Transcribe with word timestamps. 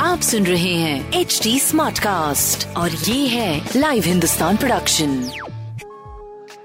आप 0.00 0.20
सुन 0.20 0.46
रहे 0.46 0.72
हैं 0.72 1.12
एच 1.12 1.40
डी 1.42 1.58
स्मार्ट 1.58 1.98
कास्ट 1.98 2.76
और 2.76 2.90
ये 2.90 3.26
है 3.26 3.60
लाइव 3.76 4.02
हिंदुस्तान 4.06 4.56
प्रोडक्शन 4.56 5.30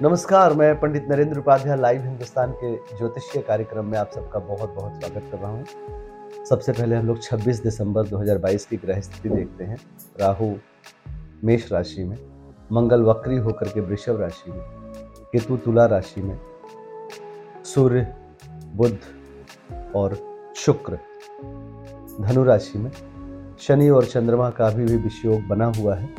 नमस्कार, 0.01 0.53
मैं 0.53 0.79
पंडित 0.79 1.05
नरेंद्र 1.09 1.39
उपाध्याय 1.39 1.77
लाइव 1.77 2.01
हिंदुस्तान 2.01 2.51
के 2.51 2.97
ज्योतिषीय 2.97 3.41
कार्यक्रम 3.41 3.85
में 3.85 3.97
आप 3.97 4.11
सबका 4.15 4.39
बहुत 4.39 4.73
बहुत 4.73 4.93
स्वागत 4.93 5.31
कर 5.31 5.37
रहा 5.37 5.51
हूँ। 5.51 5.65
सबसे 6.49 6.71
पहले 6.71 6.95
हम 6.95 7.07
लोग 7.07 7.21
26 7.23 7.63
दिसंबर 7.63 8.07
2022 8.07 8.65
की 8.65 8.77
ग्रह 8.77 9.01
स्थिति 9.01 9.29
देखते 9.29 9.63
हैं, 9.63 9.77
राहु 10.19 10.55
मेष 11.43 11.71
राशि 11.71 12.03
में, 12.03 12.17
मंगल 12.71 13.01
वक्री 13.01 13.37
होकर 13.37 13.67
के 13.67 13.79
वृषभ 13.79 14.21
राशि 14.21 14.51
में, 14.51 14.61
केतु 15.31 15.57
तुला 15.57 15.85
राशि 15.85 16.21
में 16.21 16.52
सूर्य 17.65 18.07
बुद्ध 18.75 18.97
और 19.95 20.15
शुक्र। 20.55 20.97
धनु 22.21 22.43
राशि 22.43 22.79
में 22.79 22.91
शनि 23.59 23.89
और 23.89 24.05
चंद्रमा 24.05 24.49
का 24.49 24.67
अभी 24.67 24.85
भी 24.85 24.95
विषयोग 24.95 25.47
बना 25.47 25.65
हुआ 25.77 25.95
है। 25.95 26.09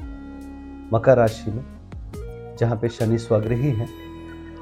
मकर 0.93 1.17
राशि 1.17 1.51
में, 1.51 1.65
जहाँ 2.61 2.77
पे 2.77 2.89
शनि 2.89 3.19
स्वगृही 3.19 3.71
है, 3.71 3.89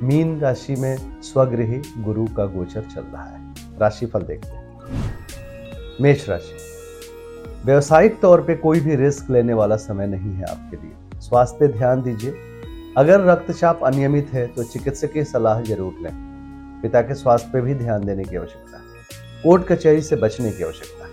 मीन 0.03 0.39
राशि 0.41 0.75
में 0.75 1.21
स्वगृही 1.23 1.81
गुरु 1.99 2.27
का 2.27 2.47
गोचर 2.47 2.83
चल 2.85 3.03
रहा 3.03 3.25
है। 3.25 3.55
राशिफल 3.81 4.23
देखते 4.23 4.49
हैं। 4.49 4.63
मेष 6.01 6.29
राशि, 6.29 6.57
व्यवसायिक 7.65 8.21
तौर 8.21 8.41
पे 8.41 8.55
कोई 8.57 8.81
भी 8.81 8.97
रिस्क 8.97 9.31
लेने 9.31 9.55
वाला 9.55 9.77
समय 9.79 10.07
नहीं 10.07 10.35
है 10.35 10.45
आपके 10.45 10.77
लिए। 10.77 11.21
स्वास्थ्य 11.21 11.69
ध्यान 11.69 12.03
दीजिए। 12.03 12.35
अगर 12.97 13.25
रक्तचाप 13.25 13.85
अनियमित 13.85 14.33
है 14.33 14.47
तो 14.47 14.63
चिकित्सकीय 14.65 15.25
सलाह 15.25 15.61
ज़रूर 15.63 16.03
लें। 16.03 16.32
पिता 16.83 17.01
के 17.01 17.15
स्वास्थ्य 17.15 17.51
पर 17.53 17.61
भी 17.61 17.75
ध्यान 17.75 18.05
देने 18.05 18.25
की 18.25 18.37
आवश्यकता 18.37 18.77
है। 18.77 18.83
कोर्ट 19.43 19.67
कचहरी 19.67 20.03
से 20.03 20.17
बचने 20.17 20.51
की 20.51 20.65
आवश्यकता 20.65 21.05
है। 21.07 21.13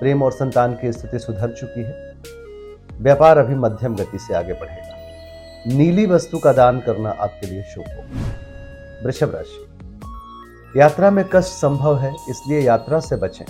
प्रेम 0.00 0.22
और 0.22 0.32
संतान 0.32 0.72
की 0.72 0.92
स्थिति 0.92 1.18
सुधर 1.18 1.52
चुकी 1.52 1.82
है। 1.82 2.14
व्यापार 2.92 3.38
अभी 3.38 3.54
मध्यम 3.54 3.96
गति 3.96 4.18
से 4.18 4.34
आगे 4.34 4.52
बढ़ेगा। 4.52 4.94
नीली 5.76 6.06
वस्तु 6.06 6.38
का 6.38 6.52
दान 6.52 6.80
करना 6.80 7.10
आपके 7.10 7.46
लिए 7.46 7.62
शुभ 7.62 7.84
होगा। 7.88 8.32
वृषभ 9.04 9.32
राशि। 9.34 10.80
यात्रा 10.80 11.10
में 11.10 11.24
कष्ट 11.32 11.48
संभव 11.48 11.98
है, 11.98 12.14
इसलिए 12.30 12.60
यात्रा 12.60 13.00
से 13.00 13.16
बचें। 13.16 13.44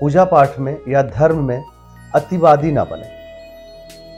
पूजा 0.00 0.24
पाठ 0.24 0.58
में 0.58 0.76
या 0.88 1.02
धर्म 1.02 1.44
में 1.44 1.64
अतिवादी 2.14 2.72
ना 2.72 2.84
बने। 2.84 3.16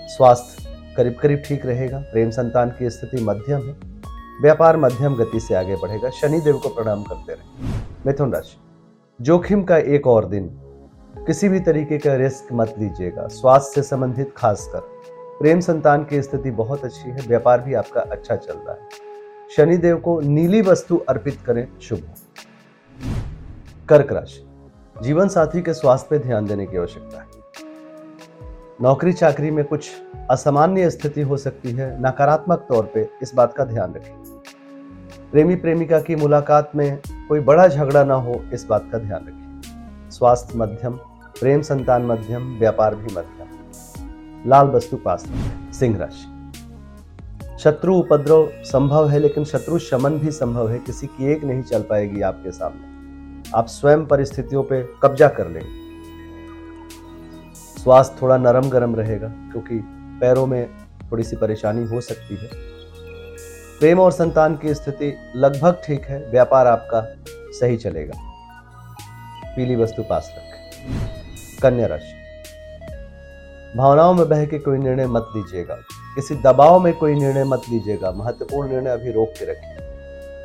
स्वास्थ्य 0.08 0.64
करीब 0.96 1.16
करीब 1.22 1.42
ठीक 1.46 1.66
रहेगा, 1.66 1.98
प्रेम 1.98 2.30
संतान 2.30 2.70
की 2.70 2.90
स्थिति 2.90 3.24
मध्यम 3.24 3.68
है। 3.68 3.97
व्यापार 4.42 4.76
मध्यम 4.76 5.14
गति 5.14 5.40
से 5.40 5.54
आगे 5.54 5.76
बढ़ेगा। 5.76 6.10
शनि 6.10 6.40
देव 6.40 6.56
को 6.56 6.68
प्रणाम 6.68 7.02
करते 7.02 7.32
रहे। 7.32 7.68
मिथुन 8.06 8.32
राशि, 8.32 8.56
जोखिम 9.20 9.62
का 9.62 9.76
एक 9.76 10.06
और 10.06 10.24
दिन। 10.24 10.46
किसी 11.26 11.48
भी 11.48 11.60
तरीके 11.60 11.98
का 11.98 12.14
रिस्क 12.14 12.48
मत 12.52 12.74
लीजिएगा। 12.78 13.26
स्वास्थ्य 13.26 13.72
से 13.74 13.82
संबंधित 13.82 14.34
खासकर। 14.36 14.80
प्रेम 15.40 15.60
संतान 15.60 16.04
की 16.04 16.22
स्थिति 16.22 16.50
बहुत 16.50 16.84
अच्छी 16.84 17.10
है। 17.10 17.20
व्यापार 17.28 17.60
भी 17.60 17.74
आपका 17.74 18.00
अच्छा 18.00 18.36
चल 18.36 18.54
रहा 18.54 18.72
है। 18.72 18.88
शनि 19.56 19.76
देव 19.76 19.96
को 19.96 20.20
नीली 20.20 20.62
वस्तु 20.62 20.96
अर्पित 21.08 21.38
करें। 21.46 21.68
शुभ 21.80 22.02
कर्क 23.88 24.12
राशि 24.12 24.44
जीवन 25.02 25.28
साथी 25.28 25.62
के 25.62 25.74
स्वास्थ्य 25.74 26.08
पर 26.10 26.18
ध्यान 26.18 26.46
देने 26.46 26.66
की 26.66 26.76
आवश्यकता 26.76 27.20
है। 27.20 27.27
नौकरी 28.82 29.12
चाकरी 29.12 29.50
में 29.50 29.64
कुछ 29.64 29.90
असामान्य 30.30 30.90
स्थिति 30.90 31.20
हो 31.20 31.36
सकती 31.36 31.70
है, 31.70 32.02
नकारात्मक 32.02 32.66
तौर 32.68 32.90
पे 32.94 33.08
इस 33.22 33.34
बात 33.34 33.52
का 33.52 33.64
ध्यान 33.64 33.94
रखें। 33.94 34.12
प्रेमी 35.32 35.56
प्रेमिका 35.56 36.00
की 36.00 36.16
मुलाकात 36.16 36.72
में 36.76 36.98
कोई 37.28 37.40
बड़ा 37.40 37.68
झगड़ा 37.68 38.04
ना 38.04 38.14
हो, 38.14 38.44
इस 38.52 38.66
बात 38.66 38.88
का 38.92 38.98
ध्यान 38.98 39.20
रखें। 39.20 40.10
स्वास्थ्य 40.10 40.58
मध्यम, 40.58 40.92
प्रेम 41.40 41.62
संतान 41.62 42.02
मध्यम, 42.06 42.58
व्यापार 42.58 42.94
भी 42.94 43.14
मध्यम। 43.14 43.48
लाल 44.46 44.66
वस्तु 44.66 44.96
पास 44.96 45.26
सिंह 45.72 45.98
राशि। 45.98 46.52
शत्रु 47.58 47.94
उपद्रव 47.94 48.48
संभव 48.52 49.08
है, 49.08 49.18
लेकिन 49.18 49.44
शत्रु 49.44 49.78
शमन 49.78 50.10
भी 50.10 50.30
संभव 50.30 50.70
है, 50.70 50.78
किसी 50.78 51.06
की 51.06 51.32
एक 51.32 51.44
नहीं 51.44 51.62
चल 51.62 51.82
पाएगी 51.82 52.20
आपके 52.20 52.50
सामने। 52.50 52.88
आप 53.54 53.66
स्वयं 53.66 54.06
परिस्थितियों 54.06 54.62
पे 54.62 54.88
कब्जा 55.02 55.28
कर 55.28 55.48
लेंगे। 55.48 55.87
स्वास्थ्य 57.82 58.16
थोड़ा 58.22 58.36
नरम 58.36 58.68
गरम 58.70 58.96
रहेगा, 58.96 59.28
क्योंकि 59.28 59.80
पैरों 60.20 60.46
में 60.46 60.68
थोड़ी 61.12 61.22
सी 61.22 61.36
परेशानी 61.36 61.84
हो 61.84 62.00
सकती 62.00 62.36
है। 62.36 62.48
प्रेम 63.78 64.00
और 64.00 64.12
संतान 64.12 64.56
की 64.56 64.74
स्थिति 64.74 65.14
लगभग 65.36 65.82
ठीक 65.84 66.04
है, 66.04 66.30
व्यापार 66.30 66.66
आपका 66.66 67.16
सही 67.60 67.76
चलेगा। 67.76 68.14
पीली 69.56 69.76
वस्तु 69.76 70.02
पास 70.02 70.34
रखें। 70.36 70.48
कन्या 71.62 71.86
राशि। 71.86 72.14
भावनाओं 73.76 74.14
में 74.14 74.28
बह 74.28 74.46
के 74.46 74.58
कोई 74.58 74.78
निर्णय 74.78 75.06
मत 75.06 75.28
लीजिएगा। 75.36 75.74
किसी 76.14 76.34
दबाव 76.34 76.78
में 76.80 76.92
कोई 76.94 77.14
निर्णय 77.14 77.44
मत 77.44 77.62
लीजिएगा। 77.70 78.10
महत्वपूर्ण 78.10 78.68
निर्णय 78.68 78.90
अभी 78.90 79.10
रोक 79.10 79.28
के 79.28 79.44
रखिए। 79.44 79.76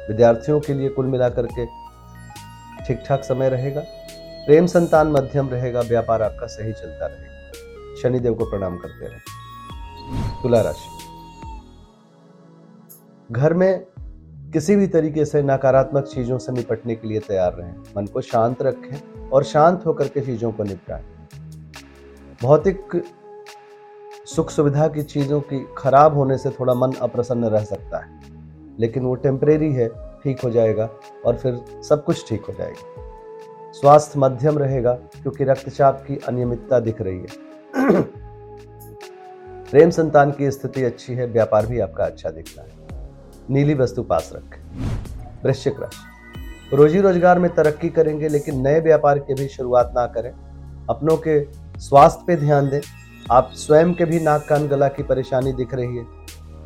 विद्यार्थियों 0.07 0.59
के 0.59 0.73
लिए 0.73 0.89
कुल 0.89 1.05
मिलाकर 1.05 1.45
के 1.45 1.65
ठीक 2.85 3.03
ठाक 3.07 3.23
समय 3.23 3.49
रहेगा। 3.49 3.81
प्रेम 4.45 4.65
संतान 4.65 5.07
मध्यम 5.07 5.49
रहेगा, 5.49 5.81
व्यापार 5.81 6.21
आपका 6.21 6.47
सही 6.47 6.73
चलता 6.73 7.05
रहेगा। 7.05 7.99
शनिदेव 8.01 8.33
को 8.33 8.45
प्रणाम 8.45 8.77
करते 8.77 9.07
रहे। 9.07 9.19
तुला 10.43 10.61
राशि। 10.61 10.89
घर 13.31 13.53
में 13.53 13.85
किसी 14.53 14.75
भी 14.75 14.87
तरीके 14.87 15.25
से 15.25 15.43
नकारात्मक 15.43 16.03
चीज़ों 16.03 16.37
से 16.37 16.51
निपटने 16.51 16.95
के 16.95 17.07
लिए 17.07 17.19
तैयार 17.19 17.53
रहें। 17.53 17.75
मन 17.97 18.05
को 18.05 18.21
शांत 18.21 18.61
रखें 18.61 19.29
और 19.29 19.43
शांत 19.43 19.83
होकर 19.85 20.07
के 20.07 20.21
चीज़ों 20.21 20.51
को 20.51 20.63
निपटाएँ। 20.63 21.03
भौतिक 22.41 23.03
सुख 24.25 24.49
सुविधा 24.49 24.87
की 24.87 25.03
चीज़ों 25.03 25.41
की 25.41 25.67
खराब 25.77 26.13
होने 26.13 26.37
से 26.37 26.49
थोड़ा 26.49 26.73
मन 26.73 26.91
अप्रसन्न 26.91 27.45
रह 27.45 27.63
सकता 27.63 27.97
है। 27.97 28.21
लेकिन 28.79 29.03
वो 29.03 29.15
टेम्परेरी 29.15 29.73
है, 29.73 29.89
ठीक 30.23 30.41
हो 30.41 30.49
जाएगा 30.49 30.89
और 31.25 31.37
फिर 31.37 31.65
सब 31.89 32.03
कुछ 32.03 32.29
ठीक 32.29 32.45
हो 32.45 32.53
जाएगा। 32.53 33.12
स्वास्थ्य 33.73 34.19
मध्यम 34.19 34.57
रहेगा 34.57 34.93
क्योंकि 34.93 35.43
रक्तचाप 35.43 36.03
की 36.07 36.17
अनियमितता 36.27 36.79
दिख 36.79 37.01
रही 37.01 37.17
है। 37.17 38.01
प्रेम 39.71 39.89
संतान 39.89 40.31
की 40.31 40.51
स्थिति 40.51 40.83
अच्छी 40.83 41.13
है, 41.13 41.25
व्यापार 41.25 41.65
भी 41.65 41.79
आपका 41.79 42.05
अच्छा 42.05 42.29
दिख 42.29 42.53
रहा 42.57 42.65
है। 42.65 43.07
नीली 43.49 43.73
वस्तु 43.73 44.03
पास 44.03 44.29
रखें। 44.33 44.61
वृश्चिक 45.43 45.79
राशि। 45.79 46.75
रोजी 46.75 47.01
रोज़गार 47.01 47.39
में 47.39 47.55
तरक्की 47.55 47.89
करेंगे, 47.89 48.27
लेकिन 48.27 48.61
नए 48.61 48.79
व्यापार 48.79 49.19
की 49.19 49.33
भी 49.33 49.47
शुरुआत 49.47 49.93
ना 49.95 50.05
करें। 50.05 50.31
अपनों 50.89 51.17
के 51.17 51.43
स्वास्थ्य 51.79 52.23
पे 52.27 52.35
ध्यान 52.35 52.69
दें। 52.69 52.81
आप 53.31 53.51
स्वयं 53.53 53.93
के 53.93 54.05
भी 54.05 54.19
नाक 54.19 54.45
कान 54.49 54.67
गला 54.67 54.87
की 54.87 55.03
परेशानी 55.03 55.53
दिख 55.53 55.73
रही 55.73 55.97
है। 55.97 56.03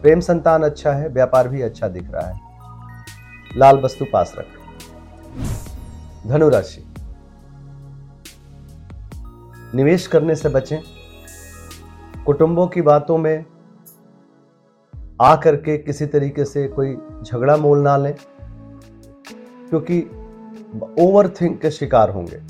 प्रेम 0.01 0.19
संतान 0.19 0.63
अच्छा 0.63 0.91
है, 0.91 1.09
व्यापार 1.09 1.47
भी 1.47 1.61
अच्छा 1.61 1.87
दिख 1.87 2.11
रहा 2.11 2.27
है। 2.27 2.39
लाल 3.57 3.77
वस्तु 3.77 4.05
पास 4.13 4.35
रखें। 4.37 6.29
धनु 6.29 6.49
राशि। 6.49 6.86
निवेश 9.75 10.07
करने 10.07 10.35
से 10.35 10.49
बचें। 10.49 10.79
कुटुंबों 12.25 12.67
की 12.67 12.81
बातों 12.81 13.17
में 13.17 13.45
आ 15.21 15.35
करके 15.35 15.77
किसी 15.77 16.05
तरीके 16.05 16.45
से 16.45 16.67
कोई 16.67 16.95
झगड़ा 17.23 17.57
मोल 17.57 17.79
ना 17.79 17.95
लें, 17.97 18.13
क्योंकि 19.69 19.99
ओवर 20.99 21.27
थिंक 21.31 21.59
के 21.61 21.71
शिकार 21.71 22.09
होंगे। 22.09 22.41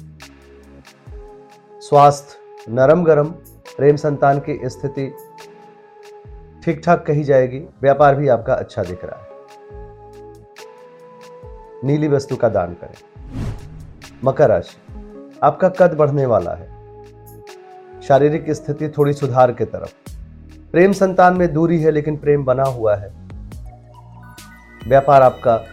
स्वास्थ्य 1.81 2.71
नरम 2.71 3.03
गरम 3.03 3.29
प्रेम 3.77 3.95
संतान 3.95 4.39
की 4.39 4.59
स्थिति 4.65 5.11
ठीक 6.63 6.81
ठाक 6.85 7.05
कही 7.05 7.23
जाएगी, 7.23 7.59
व्यापार 7.81 8.15
भी 8.15 8.27
आपका 8.27 8.53
अच्छा 8.53 8.83
दिख 8.83 9.05
रहा 9.05 9.19
है। 9.19 9.25
नीली 11.83 12.07
वस्तु 12.07 12.35
का 12.35 12.49
दान 12.49 12.73
करें। 12.73 12.97
मकर 14.23 14.49
राशि, 14.49 14.77
आपका 15.43 15.69
कद 15.69 15.93
बढ़ने 15.93 16.25
वाला 16.25 16.51
है। 16.51 16.66
शारीरिक 18.07 18.51
स्थिति 18.51 18.89
थोड़ी 18.89 19.13
सुधार 19.13 19.51
के 19.51 19.65
तरफ़। 19.65 19.93
प्रेम 20.71 20.91
संतान 20.91 21.37
में 21.37 21.53
दूरी 21.53 21.81
है, 21.81 21.91
लेकिन 21.91 22.17
प्रेम 22.17 22.45
बना 22.45 22.63
हुआ 22.63 22.95
है। 22.95 23.13
व्यापार 24.87 25.21
आपका 25.21 25.63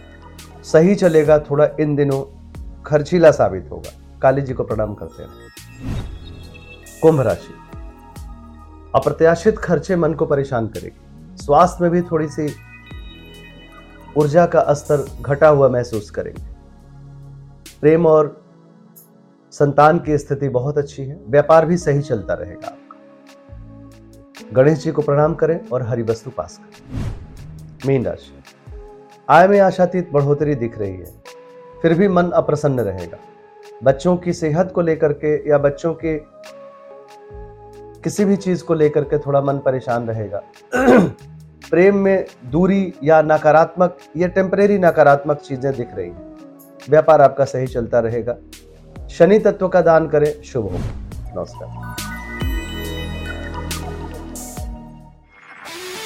सही 0.63 0.95
चलेगा, 0.95 1.39
थोड़ा 1.39 1.67
इन 1.79 1.95
दिनों 1.95 2.35
खर्चीला 2.83 3.31
साबित 3.31 3.69
होगा। 3.71 4.19
काली 4.21 4.41
जी 4.41 4.53
को 4.53 4.63
प्रणाम 4.63 4.93
करते 4.93 5.23
हैं। 5.23 5.29
कुंभ 7.01 7.21
राशि। 7.21 7.53
अप्रत्याशित 8.95 9.57
खर्चे 9.57 9.95
मन 9.95 10.13
को 10.13 10.25
परेशान 10.25 10.67
करेगी। 10.67 11.01
स्वास्थ्य 11.37 11.77
में 11.81 11.91
भी 11.91 12.01
थोड़ी 12.01 12.27
सी 12.27 12.55
ऊर्जा 14.17 14.45
का 14.45 14.73
स्तर 14.73 15.05
घटा 15.21 15.47
हुआ 15.47 15.69
महसूस 15.69 16.09
करेंगे। 16.09 16.43
प्रेम 17.81 18.05
और 18.05 18.44
संतान 19.59 19.99
की 19.99 20.17
स्थिति 20.17 20.49
बहुत 20.49 20.77
अच्छी 20.77 21.03
है, 21.03 21.19
व्यापार 21.27 21.65
भी 21.65 21.77
सही 21.77 22.01
चलता 22.01 22.33
रहेगा। 22.33 22.77
गणेश 24.53 24.83
जी 24.83 24.91
को 24.91 25.01
प्रणाम 25.01 25.33
करें 25.33 25.59
और 25.67 25.83
हरी 25.83 26.01
वस्तु 26.01 26.29
पास 26.29 26.57
करें। 26.57 27.03
मीन 27.87 28.05
राशि। 28.05 28.43
आय 29.29 29.47
में 29.47 29.59
आशातीत 29.59 30.11
बढ़ोतरी 30.11 30.55
दिख 30.55 30.77
रही 30.77 30.91
है, 30.91 31.13
फिर 31.81 31.93
भी 31.93 32.07
मन 32.07 32.29
अप्रसन्न 32.29 32.79
रहेगा। 32.79 33.17
बच्चों 33.83 34.17
की 34.17 34.33
सेहत 34.33 34.71
को 34.71 34.81
लेकर 34.81 35.13
के 35.13 35.49
या 35.49 35.57
बच्चों 35.57 35.93
के 35.93 36.17
किसी 38.01 38.25
भी 38.25 38.35
चीज़ 38.35 38.63
को 38.63 38.73
लेकर 38.73 39.03
के 39.03 39.17
थोड़ा 39.17 39.41
मन 39.41 39.57
परेशान 39.57 40.07
रहेगा। 40.07 40.43
प्रेम 41.69 41.97
में 41.97 42.25
दूरी 42.45 42.93
या 43.03 43.21
नकारात्मक 43.21 43.97
या 44.17 44.27
टेम्परेरी 44.27 44.77
नकारात्मक 44.77 45.37
चीज़ें 45.37 45.75
दिख 45.75 45.95
रही 45.95 46.09
हैं। 46.09 46.35
व्यापार 46.89 47.21
आपका 47.21 47.45
सही 47.45 47.67
चलता 47.67 47.99
रहेगा। 47.99 48.35
शनि 49.19 49.39
तत्व 49.39 49.67
का 49.67 49.81
दान 49.81 50.07
करें। 50.07 50.43
शुभ 50.43 50.63
हो। 50.63 50.79
नमस्कार। 51.37 51.95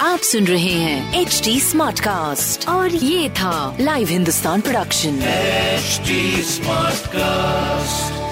आप 0.01 0.19
सुन 0.19 0.43
रहे 0.43 0.73
हैं 0.73 1.21
एच 1.21 1.41
डी 1.45 1.59
स्मार्ट 1.59 1.99
कास्ट 1.99 2.69
और 2.69 2.89
ये 2.89 3.29
था 3.29 3.77
live 3.79 4.07
Hindustan 4.07 4.61
production 4.61 5.19
smart 5.19 6.99
Smartcast. 6.99 8.28